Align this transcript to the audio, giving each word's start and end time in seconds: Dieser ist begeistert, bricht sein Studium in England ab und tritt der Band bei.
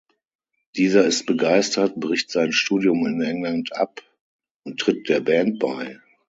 Dieser 0.77 1.05
ist 1.05 1.27
begeistert, 1.27 1.95
bricht 1.99 2.31
sein 2.31 2.51
Studium 2.53 3.05
in 3.05 3.21
England 3.21 3.75
ab 3.75 4.01
und 4.63 4.79
tritt 4.79 5.07
der 5.09 5.19
Band 5.19 5.59
bei. 5.59 5.99